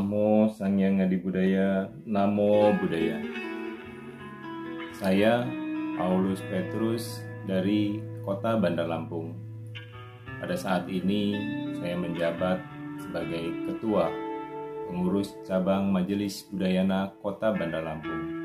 Namo 0.00 0.48
Sang 0.56 0.80
Hyang 0.80 1.04
Adi 1.04 1.20
Budaya, 1.20 1.84
Namo 2.08 2.72
Budaya. 2.80 3.20
Saya 4.96 5.44
Paulus 6.00 6.40
Petrus 6.48 7.20
dari 7.44 8.00
Kota 8.24 8.56
Bandar 8.56 8.88
Lampung. 8.88 9.36
Pada 10.40 10.56
saat 10.56 10.88
ini 10.88 11.36
saya 11.76 12.00
menjabat 12.00 12.64
sebagai 12.96 13.44
Ketua 13.68 14.08
Pengurus 14.88 15.36
Cabang 15.44 15.92
Majelis 15.92 16.48
Budayana 16.48 17.12
Kota 17.20 17.52
Bandar 17.52 17.84
Lampung. 17.84 18.39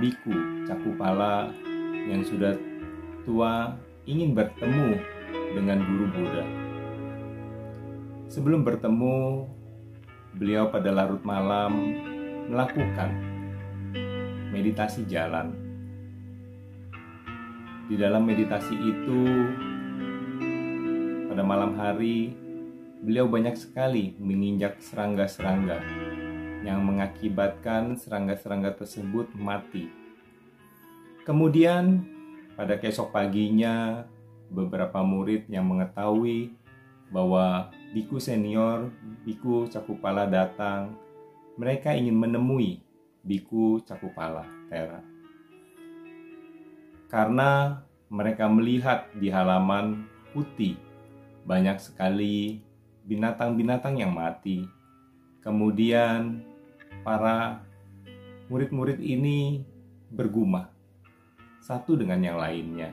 Biku 0.00 0.64
Cakupala 0.64 1.52
yang 2.08 2.24
sudah 2.24 2.56
tua 3.28 3.76
ingin 4.08 4.32
bertemu 4.32 4.96
dengan 5.52 5.78
guru 5.84 6.06
Buddha. 6.08 6.44
Sebelum 8.30 8.64
bertemu, 8.64 9.44
beliau 10.34 10.72
pada 10.72 10.88
larut 10.94 11.20
malam 11.20 12.00
melakukan 12.48 13.10
meditasi 14.50 15.04
jalan. 15.06 15.52
Di 17.90 17.98
dalam 17.98 18.22
meditasi 18.22 18.74
itu, 18.78 19.20
pada 21.26 21.42
malam 21.42 21.74
hari, 21.74 22.30
beliau 23.02 23.26
banyak 23.26 23.58
sekali 23.58 24.14
menginjak 24.22 24.78
serangga-serangga 24.78 26.09
yang 26.60 26.84
mengakibatkan 26.84 27.96
serangga-serangga 27.96 28.76
tersebut 28.76 29.32
mati. 29.36 29.88
Kemudian, 31.24 32.04
pada 32.56 32.76
kesok 32.76 33.12
paginya, 33.12 34.04
beberapa 34.50 35.00
murid 35.00 35.46
yang 35.46 35.64
mengetahui 35.70 36.52
bahwa 37.14 37.70
biku 37.94 38.18
senior, 38.18 38.90
biku 39.24 39.70
Cakupala 39.70 40.26
datang, 40.26 40.94
mereka 41.56 41.94
ingin 41.94 42.18
menemui 42.18 42.82
biku 43.22 43.80
Cakupala 43.86 44.44
Tera. 44.68 45.00
Karena 47.10 47.82
mereka 48.10 48.46
melihat 48.46 49.10
di 49.18 49.30
halaman 49.30 50.06
putih 50.34 50.78
banyak 51.46 51.78
sekali 51.82 52.62
binatang-binatang 53.06 53.98
yang 53.98 54.14
mati. 54.14 54.66
Kemudian 55.42 56.49
para 57.00 57.64
murid-murid 58.50 59.00
ini 59.00 59.64
bergumah 60.10 60.68
satu 61.62 61.94
dengan 61.94 62.20
yang 62.20 62.36
lainnya. 62.36 62.92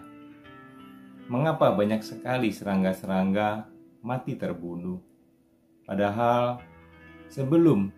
Mengapa 1.27 1.75
banyak 1.75 1.99
sekali 2.05 2.53
serangga-serangga 2.53 3.67
mati 4.05 4.39
terbunuh? 4.39 5.01
Padahal 5.83 6.61
sebelum 7.27 7.91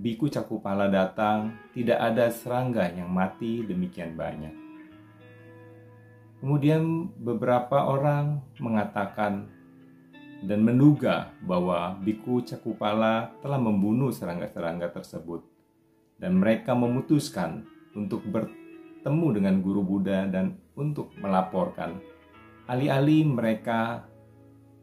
Biku 0.00 0.32
Cakupala 0.32 0.88
datang, 0.88 1.52
tidak 1.76 2.00
ada 2.00 2.32
serangga 2.32 2.88
yang 2.88 3.12
mati 3.12 3.60
demikian 3.60 4.16
banyak. 4.16 4.54
Kemudian 6.40 7.12
beberapa 7.20 7.84
orang 7.84 8.40
mengatakan 8.56 9.52
dan 10.40 10.64
menduga 10.64 11.32
bahwa 11.44 11.96
Biku 12.00 12.40
Cakupala 12.40 13.28
telah 13.44 13.60
membunuh 13.60 14.08
serangga-serangga 14.08 14.88
tersebut. 14.88 15.44
Dan 16.20 16.40
mereka 16.40 16.76
memutuskan 16.76 17.64
untuk 17.96 18.24
bertemu 18.28 19.26
dengan 19.40 19.54
guru 19.64 19.80
Buddha 19.84 20.28
dan 20.28 20.56
untuk 20.76 21.12
melaporkan. 21.20 22.00
Alih-alih 22.68 23.24
mereka 23.28 24.04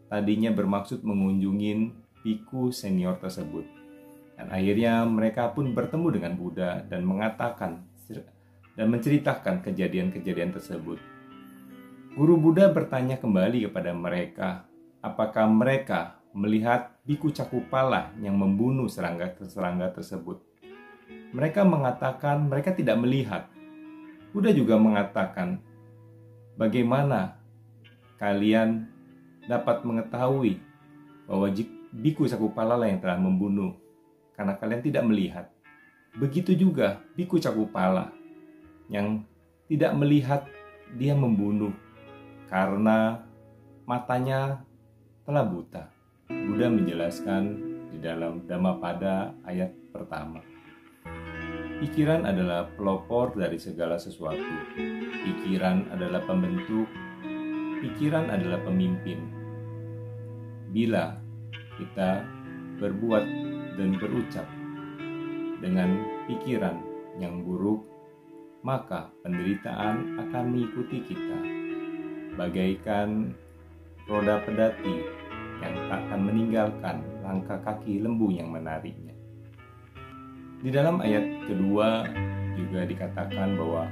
tadinya 0.10 0.54
bermaksud 0.54 1.02
mengunjungi 1.02 1.94
Biku 2.22 2.74
senior 2.74 3.18
tersebut. 3.22 3.66
Dan 4.38 4.54
akhirnya 4.54 5.02
mereka 5.06 5.50
pun 5.54 5.74
bertemu 5.74 6.08
dengan 6.14 6.34
Buddha 6.38 6.86
dan 6.86 7.02
mengatakan 7.02 7.86
dan 8.78 8.94
menceritakan 8.94 9.66
kejadian-kejadian 9.66 10.54
tersebut. 10.54 11.02
Guru 12.14 12.38
Buddha 12.38 12.70
bertanya 12.70 13.18
kembali 13.18 13.70
kepada 13.70 13.94
mereka 13.94 14.70
apakah 15.02 15.46
mereka 15.50 16.18
melihat 16.38 16.94
biku 17.08 17.34
cakupala 17.34 18.14
yang 18.22 18.38
membunuh 18.38 18.86
serangga-serangga 18.86 19.96
tersebut. 19.98 20.38
Mereka 21.34 21.66
mengatakan 21.66 22.46
mereka 22.46 22.76
tidak 22.78 23.00
melihat. 23.02 23.50
Buddha 24.32 24.54
juga 24.54 24.78
mengatakan, 24.78 25.58
bagaimana 26.60 27.42
kalian 28.22 28.86
dapat 29.48 29.82
mengetahui 29.82 30.60
bahwa 31.26 31.48
biku 31.96 32.28
cakupala 32.28 32.86
yang 32.86 33.00
telah 33.00 33.18
membunuh 33.18 33.74
karena 34.38 34.54
kalian 34.60 34.84
tidak 34.84 35.04
melihat. 35.08 35.46
Begitu 36.18 36.54
juga 36.54 37.02
biku 37.18 37.42
cakupala 37.42 38.14
yang 38.92 39.24
tidak 39.68 39.92
melihat 39.98 40.46
dia 40.96 41.18
membunuh 41.18 41.74
karena 42.48 43.26
matanya 43.84 44.67
telah 45.28 45.44
buta. 45.44 45.84
Buddha 46.32 46.72
menjelaskan 46.72 47.44
di 47.92 48.00
dalam 48.00 48.48
Dhammapada 48.48 49.36
ayat 49.44 49.76
pertama. 49.92 50.40
Pikiran 51.84 52.24
adalah 52.24 52.72
pelopor 52.80 53.36
dari 53.36 53.60
segala 53.60 54.00
sesuatu. 54.00 54.56
Pikiran 55.28 55.92
adalah 55.92 56.24
pembentuk. 56.24 56.88
Pikiran 57.84 58.32
adalah 58.32 58.64
pemimpin. 58.64 59.20
Bila 60.72 61.20
kita 61.76 62.24
berbuat 62.80 63.26
dan 63.76 64.00
berucap 64.00 64.48
dengan 65.60 66.08
pikiran 66.32 66.80
yang 67.20 67.44
buruk, 67.44 67.84
maka 68.64 69.12
penderitaan 69.28 70.24
akan 70.24 70.44
mengikuti 70.56 71.04
kita, 71.04 71.40
bagaikan 72.40 73.36
roda 74.08 74.40
pedati 74.48 75.04
yang 75.60 75.76
takkan 75.92 76.22
meninggalkan 76.24 77.04
langkah 77.20 77.60
kaki 77.64 78.00
lembu 78.00 78.32
yang 78.32 78.48
menariknya. 78.48 79.12
Di 80.64 80.72
dalam 80.72 81.04
ayat 81.04 81.46
kedua 81.46 82.08
juga 82.58 82.88
dikatakan 82.88 83.60
bahwa 83.60 83.86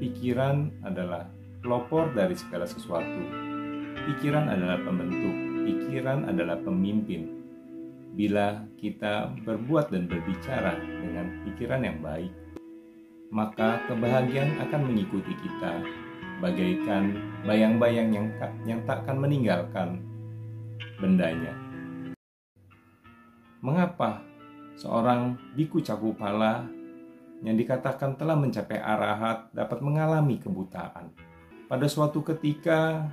pikiran 0.00 0.72
adalah 0.86 1.28
pelopor 1.60 2.10
dari 2.14 2.38
segala 2.38 2.64
sesuatu. 2.64 3.22
Pikiran 4.08 4.48
adalah 4.48 4.80
pembentuk, 4.82 5.34
pikiran 5.68 6.26
adalah 6.26 6.58
pemimpin. 6.62 7.42
Bila 8.12 8.62
kita 8.76 9.32
berbuat 9.44 9.92
dan 9.92 10.04
berbicara 10.04 10.76
dengan 10.76 11.44
pikiran 11.48 11.80
yang 11.80 11.98
baik, 12.00 12.32
maka 13.32 13.80
kebahagiaan 13.88 14.60
akan 14.68 14.92
mengikuti 14.92 15.32
kita 15.32 15.80
bagaikan 16.42 17.22
bayang-bayang 17.46 18.10
yang, 18.10 18.26
yang 18.66 18.80
takkan 18.82 19.22
meninggalkan 19.22 20.02
bendanya. 20.98 21.54
Mengapa 23.62 24.26
seorang 24.74 25.38
biku 25.54 25.78
cakupala 25.78 26.66
yang 27.46 27.54
dikatakan 27.54 28.18
telah 28.18 28.34
mencapai 28.34 28.82
arahat 28.82 29.54
dapat 29.54 29.78
mengalami 29.78 30.42
kebutaan? 30.42 31.14
Pada 31.70 31.86
suatu 31.86 32.26
ketika, 32.26 33.06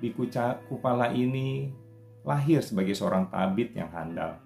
biku 0.00 0.24
cakupala 0.24 1.12
ini 1.12 1.68
lahir 2.24 2.64
sebagai 2.64 2.96
seorang 2.96 3.28
tabib 3.28 3.76
yang 3.76 3.92
handal. 3.92 4.40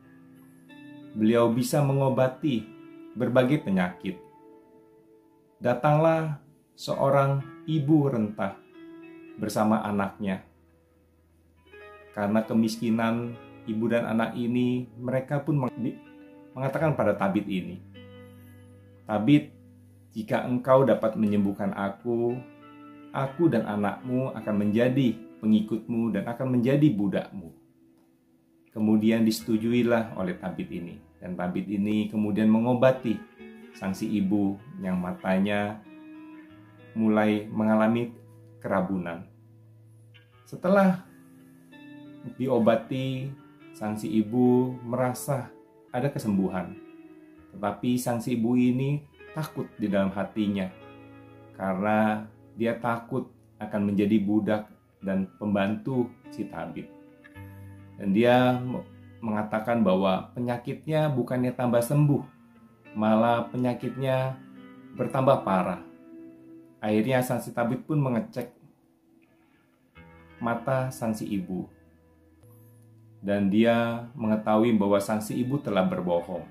Beliau 1.15 1.49
bisa 1.55 1.81
mengobati 1.87 2.67
berbagai 3.15 3.63
penyakit. 3.63 4.19
Datanglah 5.63 6.43
seorang 6.77 7.56
ibu 7.67 8.07
rentah 8.07 8.55
bersama 9.37 9.83
anaknya. 9.83 10.47
Karena 12.15 12.47
kemiskinan 12.47 13.37
ibu 13.69 13.85
dan 13.91 14.09
anak 14.09 14.33
ini, 14.39 14.89
mereka 14.97 15.45
pun 15.45 15.69
mengatakan 16.57 16.97
pada 16.97 17.13
Tabit 17.13 17.45
ini, 17.45 17.77
Tabit, 19.05 19.53
jika 20.17 20.49
engkau 20.49 20.89
dapat 20.89 21.19
menyembuhkan 21.21 21.77
aku, 21.77 22.41
aku 23.13 23.53
dan 23.53 23.69
anakmu 23.69 24.33
akan 24.33 24.55
menjadi 24.57 25.13
pengikutmu 25.45 26.17
dan 26.17 26.25
akan 26.25 26.57
menjadi 26.57 26.89
budakmu. 26.89 27.53
Kemudian 28.73 29.29
disetujuilah 29.29 30.17
oleh 30.17 30.41
Tabit 30.41 30.73
ini. 30.73 30.97
Dan 31.17 31.33
tabib 31.33 31.65
ini 31.65 32.13
kemudian 32.13 32.47
mengobati 32.47 33.17
sang 33.73 33.97
si 33.97 34.05
ibu 34.21 34.61
yang 34.85 35.01
matanya 35.01 35.81
mulai 36.97 37.45
mengalami 37.53 38.17
kerabunan. 38.59 39.29
Setelah 40.49 41.05
diobati, 42.41 43.29
sang 43.77 44.01
si 44.01 44.09
ibu 44.09 44.73
merasa 44.81 45.53
ada 45.93 46.09
kesembuhan. 46.09 46.73
Tetapi 47.53 48.01
sang 48.01 48.25
si 48.25 48.35
ibu 48.35 48.57
ini 48.57 49.05
takut 49.37 49.69
di 49.77 49.93
dalam 49.93 50.09
hatinya 50.17 50.73
karena 51.61 52.25
dia 52.57 52.73
takut 52.81 53.29
akan 53.61 53.93
menjadi 53.93 54.17
budak 54.21 54.69
dan 55.05 55.29
pembantu 55.37 56.09
si 56.33 56.49
tabib. 56.49 56.89
Dan 57.97 58.13
dia 58.13 58.61
mengatakan 59.25 59.81
bahwa 59.81 60.33
penyakitnya 60.37 61.09
bukannya 61.09 61.53
tambah 61.57 61.81
sembuh, 61.81 62.23
malah 62.93 63.49
penyakitnya 63.49 64.37
bertambah 64.97 65.45
parah. 65.45 65.81
Akhirnya 66.87 67.19
sang 67.19 67.43
si 67.43 67.51
tabib 67.51 67.83
pun 67.83 67.99
mengecek 67.99 68.55
mata 70.39 70.95
sang 70.95 71.11
si 71.19 71.27
ibu. 71.27 71.67
Dan 73.19 73.51
dia 73.51 74.07
mengetahui 74.15 74.79
bahwa 74.79 75.03
sang 75.03 75.19
si 75.19 75.35
ibu 75.43 75.59
telah 75.59 75.83
berbohong. 75.83 76.47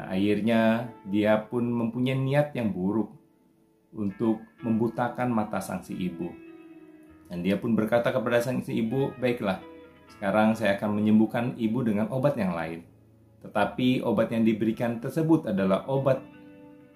Nah, 0.00 0.16
akhirnya 0.16 0.88
dia 1.04 1.36
pun 1.36 1.68
mempunyai 1.68 2.16
niat 2.16 2.56
yang 2.56 2.72
buruk 2.72 3.12
untuk 3.92 4.40
membutakan 4.64 5.28
mata 5.28 5.60
sang 5.60 5.84
si 5.84 5.92
ibu. 5.92 6.32
Dan 7.28 7.44
dia 7.44 7.60
pun 7.60 7.76
berkata 7.76 8.16
kepada 8.16 8.40
sang 8.40 8.64
si 8.64 8.80
ibu, 8.80 9.12
"Baiklah, 9.20 9.60
sekarang 10.16 10.56
saya 10.56 10.80
akan 10.80 11.04
menyembuhkan 11.04 11.52
ibu 11.60 11.84
dengan 11.84 12.08
obat 12.08 12.40
yang 12.40 12.56
lain. 12.56 12.80
Tetapi 13.44 14.00
obat 14.00 14.32
yang 14.32 14.40
diberikan 14.40 15.04
tersebut 15.04 15.52
adalah 15.52 15.84
obat 15.84 16.24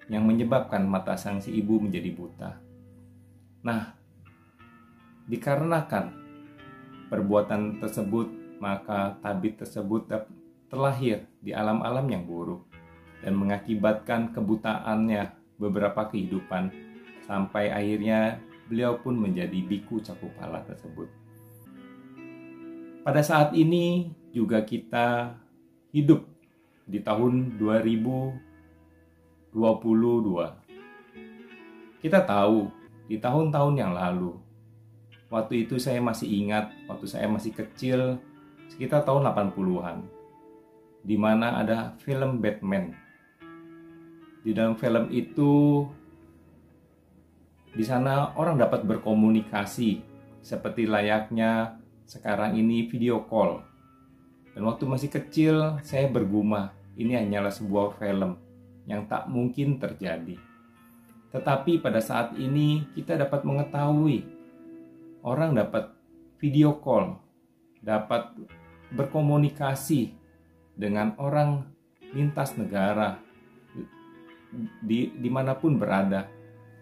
yang 0.09 0.25
menyebabkan 0.25 0.83
mata 0.89 1.13
sang 1.13 1.37
si 1.37 1.53
ibu 1.53 1.77
menjadi 1.77 2.09
buta. 2.11 2.51
Nah, 3.61 3.93
dikarenakan 5.29 6.05
perbuatan 7.13 7.77
tersebut, 7.77 8.57
maka 8.57 9.21
tabib 9.21 9.55
tersebut 9.61 10.09
terlahir 10.69 11.29
di 11.39 11.53
alam-alam 11.53 12.05
yang 12.09 12.25
buruk 12.25 12.65
dan 13.21 13.37
mengakibatkan 13.37 14.33
kebutaannya 14.33 15.29
beberapa 15.61 16.09
kehidupan 16.09 16.73
sampai 17.29 17.69
akhirnya 17.69 18.41
beliau 18.65 18.97
pun 18.97 19.13
menjadi 19.13 19.61
biku 19.65 20.01
cakupala 20.01 20.65
tersebut. 20.65 21.09
Pada 23.05 23.21
saat 23.25 23.53
ini 23.53 24.13
juga 24.29 24.61
kita 24.61 25.33
hidup 25.89 26.25
di 26.85 27.01
tahun 27.01 27.57
2022. 29.53 31.99
Kita 31.99 32.23
tahu 32.23 32.71
di 33.09 33.17
tahun-tahun 33.17 33.75
yang 33.75 33.97
lalu, 33.97 34.37
waktu 35.33 35.65
itu 35.65 35.81
saya 35.81 35.97
masih 35.97 36.29
ingat, 36.29 36.69
waktu 36.85 37.09
saya 37.09 37.25
masih 37.25 37.57
kecil, 37.57 38.21
sekitar 38.69 39.01
tahun 39.01 39.33
80-an, 39.33 40.05
di 41.01 41.17
mana 41.17 41.57
ada 41.59 41.97
film 41.97 42.37
Batman. 42.37 42.93
Di 44.45 44.53
dalam 44.53 44.77
film 44.77 45.09
itu, 45.09 45.83
di 47.73 47.83
sana 47.83 48.37
orang 48.37 48.61
dapat 48.61 48.85
berkomunikasi 48.85 50.05
seperti 50.45 50.85
layaknya 50.85 51.81
sekarang 52.05 52.57
ini 52.57 52.85
video 52.85 53.25
call. 53.25 53.65
Dan 54.53 54.65
waktu 54.65 54.85
masih 54.89 55.09
kecil, 55.09 55.77
saya 55.85 56.09
bergumah, 56.09 56.73
ini 56.97 57.13
hanyalah 57.17 57.53
sebuah 57.53 57.97
film 58.01 58.48
yang 58.89 59.05
tak 59.05 59.29
mungkin 59.29 59.77
terjadi. 59.77 60.35
Tetapi 61.29 61.77
pada 61.77 62.01
saat 62.01 62.33
ini 62.41 62.89
kita 62.97 63.13
dapat 63.13 63.45
mengetahui 63.45 64.25
orang 65.21 65.53
dapat 65.53 65.93
video 66.41 66.81
call, 66.81 67.21
dapat 67.85 68.33
berkomunikasi 68.89 70.09
dengan 70.73 71.13
orang 71.21 71.69
lintas 72.09 72.57
negara 72.57 73.21
di 74.81 75.13
di 75.13 75.29
mana 75.29 75.53
pun 75.53 75.77
berada, 75.77 76.25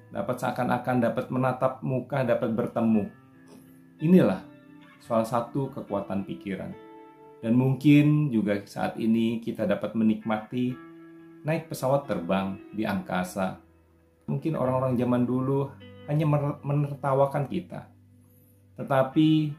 dapat 0.08 0.40
seakan-akan 0.40 1.04
dapat 1.04 1.28
menatap 1.28 1.84
muka, 1.84 2.24
dapat 2.24 2.56
bertemu. 2.56 3.12
Inilah 4.00 4.40
salah 5.04 5.28
satu 5.28 5.68
kekuatan 5.76 6.24
pikiran 6.24 6.72
dan 7.44 7.54
mungkin 7.54 8.32
juga 8.34 8.64
saat 8.64 8.96
ini 8.96 9.44
kita 9.44 9.68
dapat 9.68 9.94
menikmati 9.94 10.87
naik 11.48 11.72
pesawat 11.72 12.04
terbang 12.12 12.60
di 12.76 12.84
angkasa. 12.84 13.64
Mungkin 14.28 14.60
orang-orang 14.60 15.00
zaman 15.00 15.24
dulu 15.24 15.72
hanya 16.12 16.28
menertawakan 16.60 17.48
kita. 17.48 17.88
Tetapi 18.76 19.56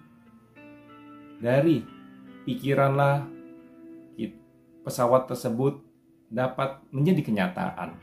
dari 1.40 1.80
pikiranlah 2.44 3.24
pesawat 4.84 5.28
tersebut 5.28 5.80
dapat 6.28 6.80
menjadi 6.92 7.24
kenyataan. 7.24 7.96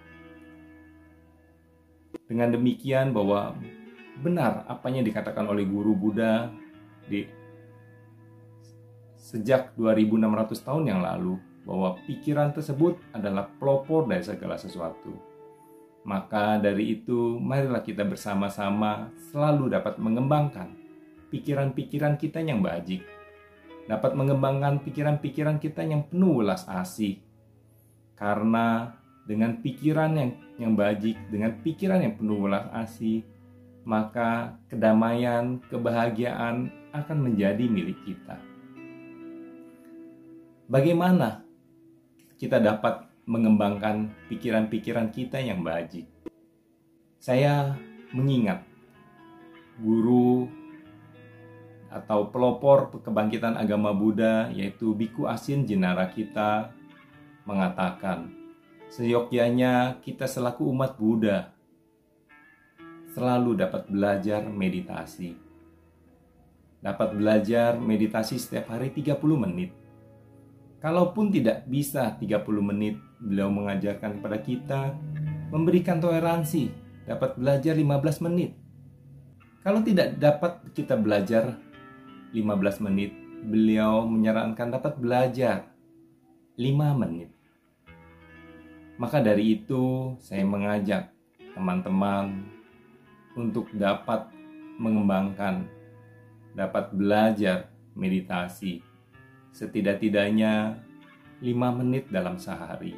Dengan 2.25 2.53
demikian 2.53 3.13
bahwa 3.13 3.53
benar 4.21 4.65
apa 4.65 4.89
yang 4.89 5.05
dikatakan 5.05 5.45
oleh 5.45 5.65
guru 5.65 5.93
Buddha 5.93 6.49
di 7.05 7.25
sejak 9.13 9.77
2600 9.77 10.65
tahun 10.65 10.83
yang 10.89 11.01
lalu 11.05 11.37
bahwa 11.65 11.97
pikiran 12.05 12.53
tersebut 12.53 13.01
adalah 13.11 13.49
pelopor 13.57 14.05
dari 14.05 14.21
segala 14.21 14.55
sesuatu. 14.55 15.11
Maka 16.05 16.61
dari 16.61 17.01
itu, 17.01 17.41
marilah 17.41 17.81
kita 17.81 18.05
bersama-sama 18.05 19.09
selalu 19.33 19.73
dapat 19.73 19.97
mengembangkan 19.97 20.77
pikiran-pikiran 21.33 22.21
kita 22.21 22.45
yang 22.45 22.61
bajik, 22.61 23.01
dapat 23.89 24.13
mengembangkan 24.13 24.85
pikiran-pikiran 24.85 25.57
kita 25.57 25.81
yang 25.81 26.05
penuh 26.05 26.45
welas 26.45 26.69
asih. 26.69 27.17
Karena 28.13 28.93
dengan 29.25 29.59
pikiran 29.65 30.13
yang 30.13 30.31
yang 30.61 30.73
bajik, 30.77 31.17
dengan 31.33 31.57
pikiran 31.65 31.99
yang 32.05 32.13
penuh 32.15 32.45
welas 32.45 32.69
asih, 32.71 33.25
maka 33.81 34.61
kedamaian, 34.69 35.57
kebahagiaan 35.73 36.69
akan 36.93 37.17
menjadi 37.17 37.65
milik 37.65 37.97
kita 38.05 38.37
bagaimana 40.65 41.44
kita 42.35 42.59
dapat 42.59 43.07
mengembangkan 43.25 44.11
pikiran-pikiran 44.29 45.09
kita 45.09 45.41
yang 45.41 45.65
bajik. 45.65 46.05
Saya 47.17 47.73
mengingat 48.13 48.61
guru 49.81 50.45
atau 51.89 52.27
pelopor 52.29 52.91
kebangkitan 53.01 53.55
agama 53.55 53.95
Buddha 53.95 54.51
yaitu 54.51 54.91
Biku 54.93 55.25
Asin 55.31 55.63
Jenara 55.63 56.11
kita 56.11 56.75
mengatakan 57.47 58.29
seyogyanya 58.91 60.03
kita 60.03 60.27
selaku 60.27 60.69
umat 60.75 60.99
Buddha 60.99 61.55
selalu 63.15 63.55
dapat 63.55 63.87
belajar 63.87 64.43
meditasi. 64.43 65.39
Dapat 66.83 67.17
belajar 67.17 67.79
meditasi 67.79 68.37
setiap 68.37 68.75
hari 68.75 68.91
30 68.93 69.17
menit 69.39 69.84
Kalaupun 70.85 71.33
tidak 71.33 71.65
bisa 71.65 72.13
30 72.13 72.45
menit, 72.61 73.01
beliau 73.17 73.49
mengajarkan 73.49 74.21
kepada 74.21 74.37
kita 74.37 74.81
memberikan 75.49 75.97
toleransi, 75.97 76.69
dapat 77.09 77.33
belajar 77.41 77.73
15 77.73 78.21
menit. 78.29 78.53
Kalau 79.65 79.81
tidak 79.81 80.13
dapat 80.21 80.61
kita 80.77 80.93
belajar 80.93 81.57
15 82.37 82.85
menit, 82.85 83.17
beliau 83.49 84.05
menyarankan 84.05 84.77
dapat 84.77 84.93
belajar 85.01 85.65
5 86.53 87.01
menit. 87.01 87.33
Maka 89.01 89.25
dari 89.25 89.57
itu, 89.57 90.13
saya 90.21 90.45
mengajak 90.45 91.09
teman-teman 91.57 92.45
untuk 93.33 93.73
dapat 93.73 94.29
mengembangkan, 94.77 95.65
dapat 96.53 96.93
belajar 96.93 97.73
meditasi 97.97 98.85
setidak-tidaknya 99.55 100.75
5 101.39 101.79
menit 101.79 102.11
dalam 102.11 102.35
sehari. 102.35 102.91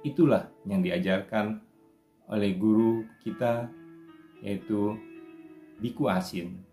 Itulah 0.00 0.48
yang 0.64 0.80
diajarkan 0.80 1.60
oleh 2.32 2.56
guru 2.56 3.04
kita 3.20 3.68
yaitu 4.40 4.96
Biku 5.76 6.08
Asin. 6.08 6.64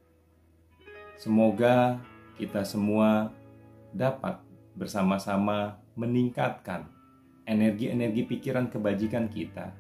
Semoga 1.20 2.00
kita 2.40 2.64
semua 2.64 3.36
dapat 3.92 4.40
bersama-sama 4.80 5.76
meningkatkan 6.00 6.88
energi-energi 7.44 8.24
pikiran 8.24 8.72
kebajikan 8.72 9.28
kita 9.28 9.76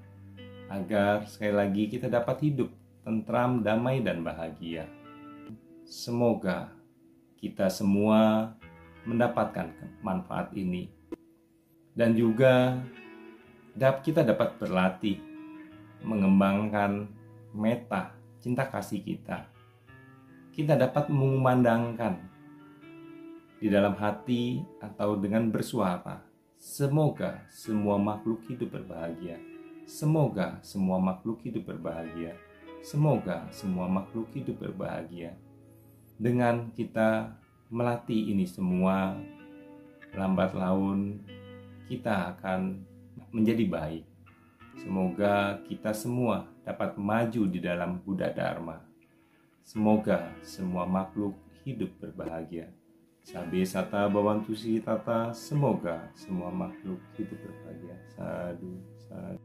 agar 0.67 1.23
sekali 1.23 1.55
lagi 1.55 1.83
kita 1.87 2.11
dapat 2.11 2.43
hidup 2.43 2.69
tentram, 3.07 3.63
damai, 3.63 4.03
dan 4.03 4.19
bahagia. 4.19 4.85
Semoga 5.87 6.69
kita 7.39 7.71
semua 7.71 8.51
mendapatkan 9.07 9.71
manfaat 10.01 10.51
ini. 10.55 10.89
dan 11.99 12.15
juga 12.15 12.79
kita 13.75 14.23
dapat 14.23 14.55
berlatih 14.55 15.19
mengembangkan 15.99 17.11
meta 17.51 18.15
cinta 18.39 18.63
kasih 18.71 19.03
kita. 19.03 19.51
Kita 20.55 20.79
dapat 20.79 21.11
mengumandangkan 21.11 22.23
di 23.59 23.67
dalam 23.67 23.99
hati 23.99 24.63
atau 24.79 25.19
dengan 25.19 25.51
bersuara. 25.51 26.23
Semoga 26.59 27.43
semua 27.51 27.99
makhluk 27.99 28.43
hidup 28.47 28.79
berbahagia. 28.79 29.39
Semoga 29.83 30.59
semua 30.63 30.99
makhluk 30.99 31.43
hidup 31.43 31.67
berbahagia. 31.67 32.35
Semoga 32.79 33.47
semua 33.51 33.87
makhluk 33.91 34.31
hidup 34.35 34.59
berbahagia. 34.59 35.35
Dengan 36.19 36.71
kita 36.75 37.35
melatih 37.69 38.33
ini 38.33 38.49
semua, 38.49 39.13
lambat 40.17 40.57
laun 40.57 41.21
kita 41.85 42.33
akan 42.35 42.81
menjadi 43.29 43.65
baik. 43.69 44.05
Semoga 44.81 45.61
kita 45.69 45.93
semua 45.93 46.49
dapat 46.65 46.97
maju 46.97 47.45
di 47.45 47.61
dalam 47.61 48.01
Buddha 48.01 48.33
Dharma. 48.33 48.81
Semoga 49.61 50.33
semua 50.41 50.89
makhluk 50.89 51.37
hidup 51.61 51.93
berbahagia. 52.01 52.73
Sabe 53.21 53.61
sata 53.61 54.09
bawantu 54.09 54.57
si 54.57 54.81
tata, 54.81 55.29
semoga 55.37 56.09
semua 56.17 56.49
makhluk 56.49 56.97
hidup 57.13 57.37
berbahagia. 57.37 57.97
Sadu, 58.17 58.81
sadu. 58.97 59.37